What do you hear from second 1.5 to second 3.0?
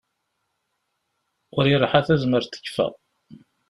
Ul irḥa tazmert tekfa.